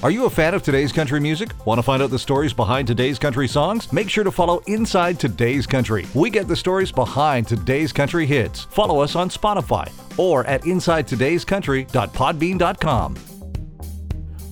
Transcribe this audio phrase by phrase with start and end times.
[0.00, 1.50] Are you a fan of today's country music?
[1.66, 3.92] Want to find out the stories behind today's country songs?
[3.92, 6.06] Make sure to follow Inside Today's Country.
[6.14, 8.62] We get the stories behind today's country hits.
[8.66, 13.14] Follow us on Spotify or at InsideToday'sCountry.podbean.com.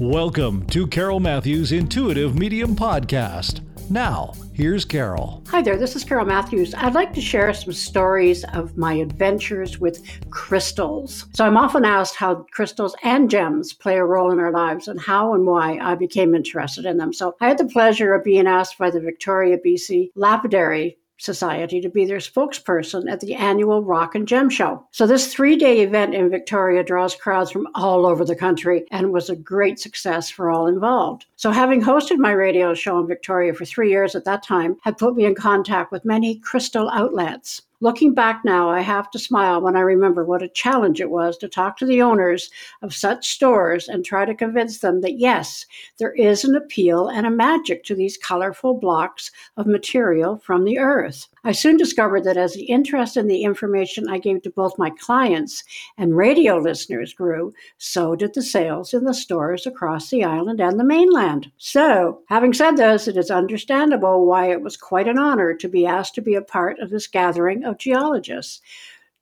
[0.00, 3.60] Welcome to Carol Matthews Intuitive Medium Podcast.
[3.90, 5.42] Now, here's Carol.
[5.48, 6.74] Hi there, this is Carol Matthews.
[6.74, 11.26] I'd like to share some stories of my adventures with crystals.
[11.34, 15.00] So, I'm often asked how crystals and gems play a role in our lives and
[15.00, 17.12] how and why I became interested in them.
[17.12, 21.88] So, I had the pleasure of being asked by the Victoria, BC Lapidary Society to
[21.88, 24.86] be their spokesperson at the annual Rock and Gem Show.
[24.90, 29.12] So, this three day event in Victoria draws crowds from all over the country and
[29.12, 31.26] was a great success for all involved.
[31.36, 34.98] So, having hosted my radio show in Victoria for three years at that time had
[34.98, 37.62] put me in contact with many crystal outlets.
[37.84, 41.36] Looking back now, I have to smile when I remember what a challenge it was
[41.36, 42.48] to talk to the owners
[42.80, 45.66] of such stores and try to convince them that yes,
[45.98, 50.78] there is an appeal and a magic to these colorful blocks of material from the
[50.78, 51.28] earth.
[51.46, 54.88] I soon discovered that as the interest in the information I gave to both my
[54.88, 55.62] clients
[55.98, 60.80] and radio listeners grew, so did the sales in the stores across the island and
[60.80, 61.52] the mainland.
[61.58, 65.84] So, having said this, it is understandable why it was quite an honor to be
[65.84, 68.62] asked to be a part of this gathering of geologists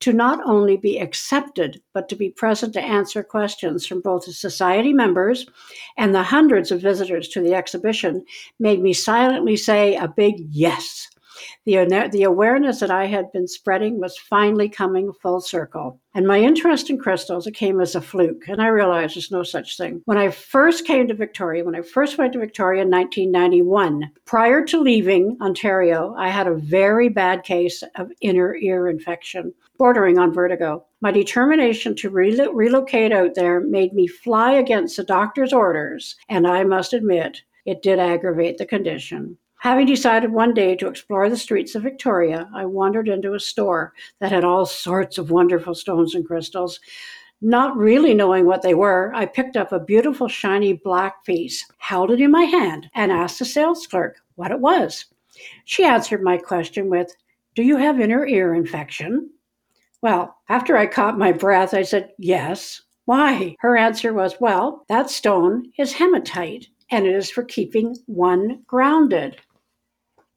[0.00, 4.32] to not only be accepted, but to be present to answer questions from both the
[4.32, 5.46] society members
[5.96, 8.24] and the hundreds of visitors to the exhibition
[8.58, 11.08] made me silently say a big yes.
[11.64, 16.00] The, the awareness that I had been spreading was finally coming full circle.
[16.14, 18.48] And my interest in crystals, it came as a fluke.
[18.48, 20.02] And I realized there's no such thing.
[20.06, 24.64] When I first came to Victoria, when I first went to Victoria in 1991, prior
[24.64, 30.32] to leaving Ontario, I had a very bad case of inner ear infection, bordering on
[30.32, 30.84] vertigo.
[31.00, 36.16] My determination to re- relocate out there made me fly against the doctor's orders.
[36.28, 39.36] And I must admit, it did aggravate the condition.
[39.62, 43.92] Having decided one day to explore the streets of Victoria, I wandered into a store
[44.20, 46.78] that had all sorts of wonderful stones and crystals.
[47.40, 52.12] Not really knowing what they were, I picked up a beautiful shiny black piece, held
[52.12, 55.06] it in my hand, and asked the sales clerk what it was.
[55.64, 57.16] She answered my question with,
[57.56, 59.28] Do you have inner ear infection?
[60.02, 62.82] Well, after I caught my breath, I said, Yes.
[63.06, 63.56] Why?
[63.58, 69.40] Her answer was, Well, that stone is hematite, and it is for keeping one grounded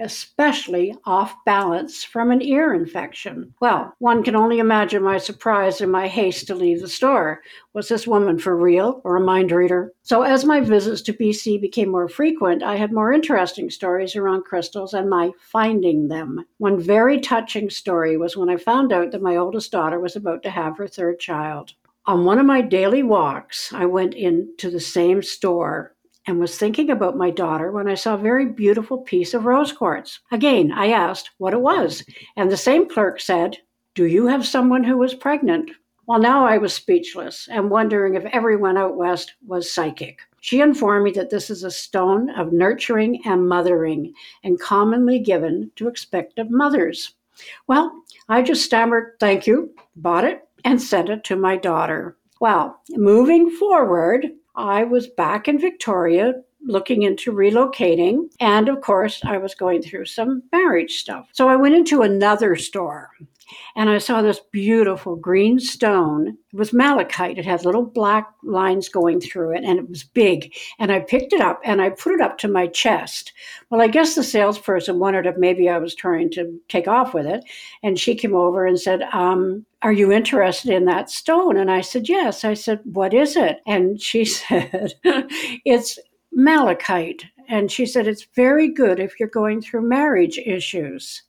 [0.00, 3.54] especially off balance from an ear infection.
[3.60, 7.42] Well, one can only imagine my surprise and my haste to leave the store.
[7.72, 9.92] Was this woman for real or a mind reader?
[10.02, 14.44] So, as my visits to BC became more frequent, I had more interesting stories around
[14.44, 16.44] crystals and my finding them.
[16.58, 20.42] One very touching story was when I found out that my oldest daughter was about
[20.42, 21.72] to have her third child.
[22.08, 25.95] On one of my daily walks, I went into the same store
[26.26, 29.72] and was thinking about my daughter when I saw a very beautiful piece of rose
[29.72, 30.20] quartz.
[30.32, 32.04] Again, I asked what it was,
[32.36, 33.58] and the same clerk said,
[33.94, 35.70] Do you have someone who is pregnant?
[36.06, 40.20] Well, now I was speechless and wondering if everyone out west was psychic.
[40.40, 45.72] She informed me that this is a stone of nurturing and mothering and commonly given
[45.74, 47.14] to expectant mothers.
[47.66, 47.92] Well,
[48.28, 52.16] I just stammered, thank you, bought it, and sent it to my daughter.
[52.40, 56.34] Well, moving forward, I was back in Victoria
[56.66, 58.28] looking into relocating.
[58.40, 61.28] And of course, I was going through some marriage stuff.
[61.32, 63.10] So I went into another store
[63.76, 66.36] and I saw this beautiful green stone.
[66.52, 67.38] It was malachite.
[67.38, 70.52] It had little black lines going through it and it was big.
[70.78, 73.32] And I picked it up and I put it up to my chest.
[73.70, 77.26] Well, I guess the salesperson wondered if maybe I was trying to take off with
[77.26, 77.44] it.
[77.82, 81.56] And she came over and said, um, are you interested in that stone?
[81.56, 82.44] And I said, Yes.
[82.44, 83.60] I said, What is it?
[83.68, 85.96] And she said, It's
[86.32, 87.24] malachite.
[87.48, 91.22] And she said, It's very good if you're going through marriage issues.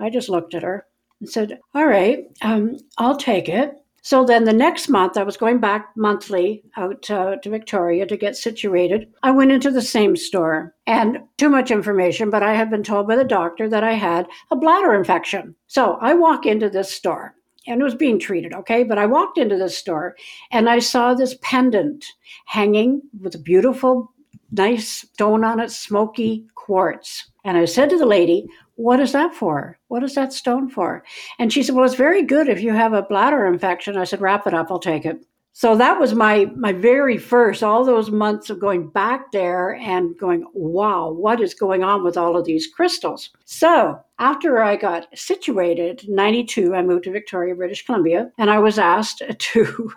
[0.00, 0.86] I just looked at her
[1.20, 3.74] and said, All right, um, I'll take it.
[4.00, 8.16] So then the next month, I was going back monthly out uh, to Victoria to
[8.16, 9.12] get situated.
[9.22, 13.08] I went into the same store and too much information, but I had been told
[13.08, 15.54] by the doctor that I had a bladder infection.
[15.66, 17.34] So I walk into this store
[17.66, 18.82] and it was being treated, okay?
[18.82, 20.16] But I walked into this store
[20.50, 22.04] and I saw this pendant
[22.46, 24.12] hanging with a beautiful,
[24.52, 27.30] nice stone on it, smoky quartz.
[27.44, 28.46] And I said to the lady,
[28.76, 29.78] What is that for?
[29.88, 31.04] What is that stone for?
[31.38, 33.96] And she said, Well, it's very good if you have a bladder infection.
[33.96, 35.24] I said, Wrap it up, I'll take it.
[35.56, 40.18] So that was my my very first all those months of going back there and
[40.18, 43.30] going wow what is going on with all of these crystals?
[43.44, 48.78] So after i got situated 92 i moved to victoria british columbia and i was
[48.78, 49.92] asked to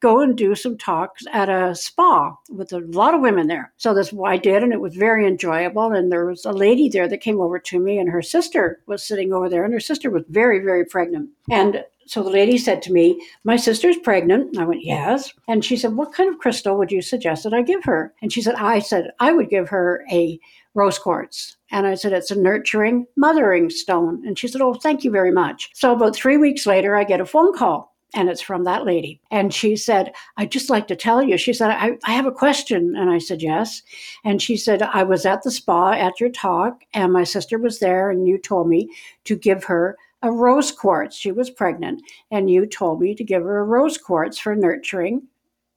[0.00, 3.72] go and do some talks at a spa with a lot of women there.
[3.76, 6.88] So that's what i did and it was very enjoyable and there was a lady
[6.88, 9.80] there that came over to me and her sister was sitting over there and her
[9.80, 11.28] sister was very very pregnant.
[11.50, 14.58] And so the lady said to me, My sister's pregnant.
[14.58, 15.32] I went, Yes.
[15.46, 18.12] And she said, What kind of crystal would you suggest that I give her?
[18.20, 20.36] And she said, I said, I would give her a
[20.74, 21.56] rose quartz.
[21.70, 24.26] And I said, It's a nurturing, mothering stone.
[24.26, 25.70] And she said, Oh, thank you very much.
[25.72, 29.20] So about three weeks later, I get a phone call and it's from that lady.
[29.30, 31.38] And she said, I'd just like to tell you.
[31.38, 32.96] She said, I, I, have a question.
[32.96, 33.82] And I said, Yes.
[34.24, 37.78] And she said, I was at the spa at your talk, and my sister was
[37.78, 38.90] there, and you told me
[39.26, 41.16] to give her a rose quartz.
[41.16, 45.22] She was pregnant, and you told me to give her a rose quartz for nurturing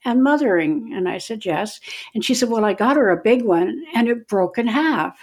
[0.06, 0.92] and mothering.
[0.94, 1.80] And I said, Yes.
[2.14, 5.18] And she said, Well, I got her a big one, and it broke in half.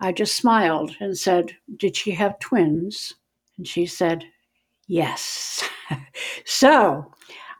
[0.00, 3.14] I just smiled and said, Did she have twins?
[3.56, 4.24] And she said,
[4.86, 5.62] Yes.
[6.44, 7.10] so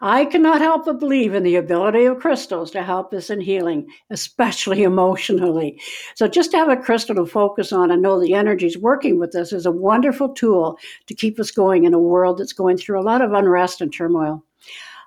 [0.07, 3.89] I cannot help but believe in the ability of crystals to help us in healing,
[4.11, 5.81] especially emotionally.
[6.15, 9.19] So, just to have a crystal to focus on and know the energy is working
[9.19, 12.77] with us is a wonderful tool to keep us going in a world that's going
[12.77, 14.45] through a lot of unrest and turmoil.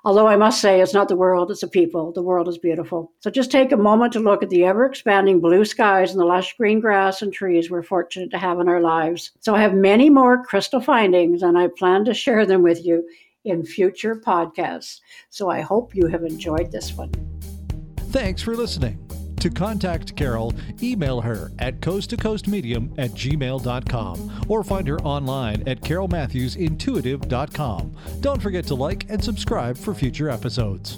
[0.03, 2.11] Although I must say, it's not the world, it's the people.
[2.11, 3.11] The world is beautiful.
[3.19, 6.25] So just take a moment to look at the ever expanding blue skies and the
[6.25, 9.31] lush green grass and trees we're fortunate to have in our lives.
[9.41, 13.07] So I have many more crystal findings, and I plan to share them with you
[13.47, 14.99] in future podcasts.
[15.29, 17.11] So I hope you have enjoyed this one.
[18.09, 19.03] Thanks for listening.
[19.39, 27.95] To contact Carol, email her at coasttocoastmedium at gmail.com or find her online at carolmatthewsintuitive.com.
[28.19, 30.97] Don't forget to like and subscribe for future episodes.